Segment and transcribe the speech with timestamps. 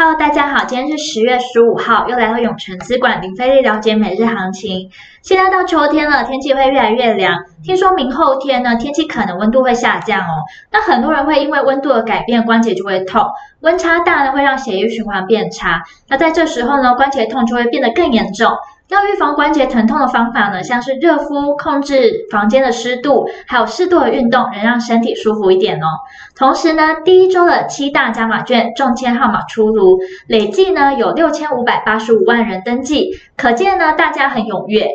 [0.00, 4.88] Hello，大家好，今天是十月十五号，又来到永诚资管林飞利了解每日行情。
[5.22, 7.36] 现在到秋天了，天气会越来越凉。
[7.64, 10.44] 听说明后天呢，天气可能温度会下降哦。
[10.70, 13.26] 那很多人会因为温度的改变，关节就会痛。
[13.58, 15.82] 温差大呢，会让血液循环变差。
[16.06, 18.52] 那在这时候呢，关节痛就会变得更严重。
[18.88, 25.86] 要预防关节疼痛的方法呢，像是热敷、控制房间的湿度，还有适度的运动，能让身体舒服一点哦。
[26.34, 34.88] 同时呢，第一周的七大加码券中签号码出炉，累计呢有六千五百八十五万人登记，可见呢大家很踊跃。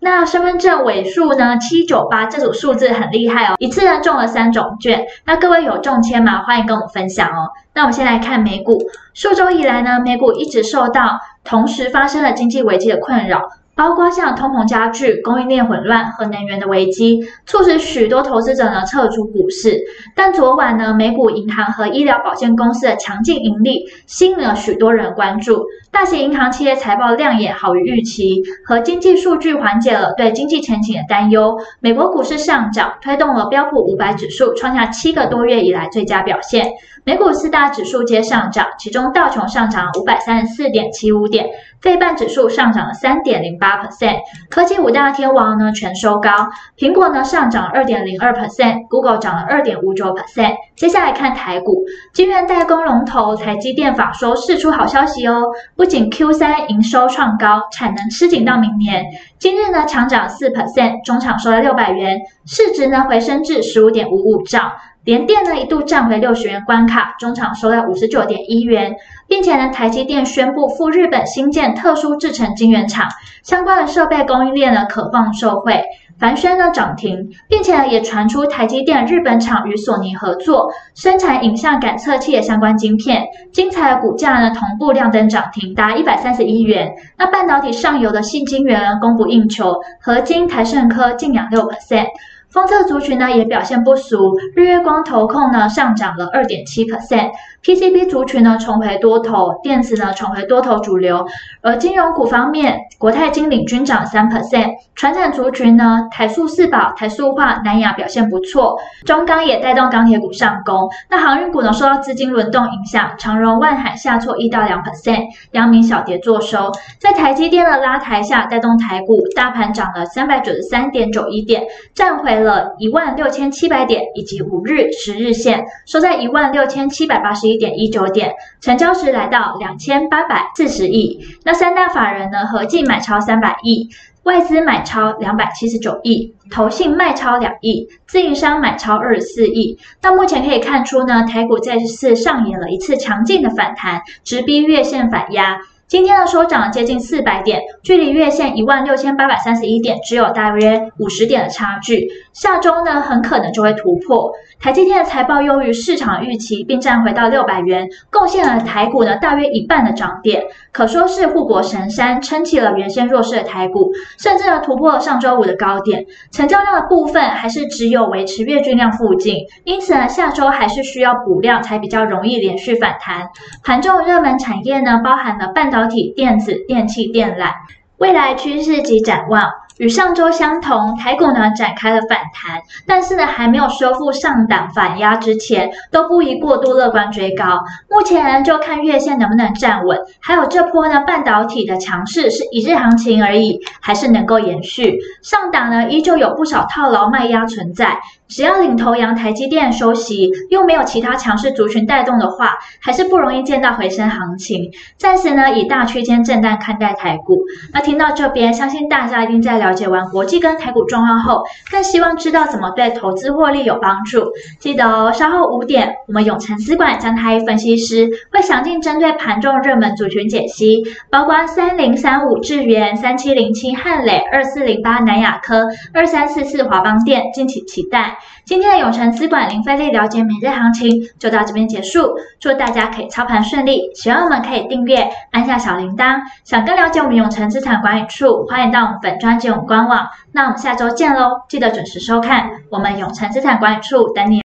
[0.00, 5.06] 那身份证尾数呢七九八这组数字很厉害哦，一次呢中了三种券。
[5.24, 6.42] 那各位有中签吗？
[6.42, 7.50] 欢迎跟我们分享哦。
[7.74, 8.78] 那我们先来看美股，
[9.14, 13.42] 数周以来呢，美股一直受到同时发生了经济危机的困扰。
[13.76, 19.76] 包括像通膨加剧、供应链混乱和能源的危机，促使许多投资者呢撤出股市。
[20.14, 25.66] 但昨晚呢，美股银行和医疗保健公司的强劲盈利吸引了许多人关注。
[25.90, 31.58] 大型银行企业财报亮眼，好于预期，和经济数据缓解了对经济前景的担忧。
[31.80, 36.64] 美国股市上涨，推动了标普五百指数创下七个多月以来最佳表现。
[37.06, 41.46] 美股四大指数皆上涨，其中道琼上涨五百三十四点七五点，
[41.82, 44.20] 费半指数上涨了三点零八 percent。
[44.48, 46.30] 科技五大天王呢全收高，
[46.78, 50.54] 苹果呢上涨二点零二 percent，Google 涨了二点五九 percent。
[50.76, 55.42] 接下来看台股，晶圆代工龙头台积电法说释出好消息哦，
[55.76, 59.04] 不仅 Q 三营收创高，产能吃紧到明年。
[59.38, 64.72] 今日呢强涨四 percent，中场收了六百元，市值呢回升至十五点五五兆。
[65.04, 68.96] 联电呢一度站回六十元关卡，中场收在五十九点一元，
[69.28, 73.06] 并且呢，台积电宣布赴日本新建特殊制成晶圆厂，
[73.42, 75.82] 相关的设备供应链呢可望受惠。
[76.18, 86.94] 凡轩呢涨停，并且呢也传出台积电日本厂与索尼合作生产影像感测器的相关晶片，精彩的股价呢同步亮灯涨停，达一百三十一元。
[87.18, 92.06] 那半导体上游的矽晶圆供不应求，合晶、台盛科劲扬六 percent。
[92.54, 97.32] 风测族群呢也表现不俗，日月光投控呢上涨了二点七 percent
[97.64, 101.26] PCB 族群呢重回多头，电子呢重回多头主流。
[101.62, 110.90] 而金融股方面，国泰金领军涨三 percent，传产族群呢台塑四宝、台塑化、南亚表现不错，中钢也带动钢铁股上攻。
[111.08, 116.70] 那航运股呢受到资金轮动影响，长荣、万海下挫一到两 percent，阳明小跌作收。
[117.00, 121.62] 在台积电的拉抬下，带动台股大盘涨了三百九十三点九一点，
[121.94, 131.24] 站回了一万六千七百点，以及五日、十日线收在一万六千七百八十一一点一九点，成交值来到两千八百四十亿。
[131.44, 133.88] 那三大法人呢，合计买超三百亿，
[134.24, 139.78] 外资买超两百七十九亿，投信卖超两亿，自营商买超二十四亿。
[140.00, 145.58] 到目前可以看出呢，台股再次上演了一次强劲的反弹，直逼月线反压。
[145.86, 152.08] 今天的收涨接近四百点，距离月线一万六千八百三十一点只有大约五十点的差距。
[152.34, 154.32] 下周呢，很可能就会突破。
[154.60, 160.42] 台积电的财报优于市场预期，并站回到六百元，贡献了台股呢大约一半的涨点，
[160.72, 166.04] 可说是护国神山，撑起了原先弱势的台股，甚至呢突破了上周五的高点。
[166.32, 173.28] 成交量的部分还是只有维持月均量附近，因此呢下周还是需要补量才比较容易连续反弹。
[173.62, 177.52] 盘中热门产业呢包含了半导体、电子、电器、电缆，
[177.98, 179.44] 未来趋势及展望。
[179.78, 187.64] 与上周相同，台股呢展开了反弹，但是呢还没有修复上档反压之前，都不宜过度乐观追高。
[187.90, 194.98] 目前就看月线能不能站稳，还有这波呢半导体的强势是一日行情而已，还是能够延续？
[195.22, 197.98] 上档呢依旧有不少套牢卖压存在。
[198.34, 204.72] 只要领头羊台积电休息，又没有其他强势族群带动的话，还是不容易见到回升行情。
[204.98, 207.44] 暂时呢，以大区间震荡看待台股。
[207.72, 214.24] 那听到这边，相信大家一定在了解完国际跟台股状况后，更希望知道怎么对投资获利有帮助。
[214.58, 228.18] 记得哦，稍后五点，我们永成资管张太一分析师会详尽针对盘中热门族群解析，包括三零三五智原、三七零七汉磊、二四零八南亚科、二三四四华邦电，敬请期待。
[228.44, 236.20] 今天的永诚资管零费力了解每日行情就到这边结束，祝大家可以操盘顺利，喜欢我们可以订阅，按下小铃铛。
[236.44, 240.06] 想更了解我们永诚资产管理处，欢迎到我们本专辑我们官网。
[240.32, 244.43] 那我们下周见喽，记得准时收看我们永诚资产管理处等你。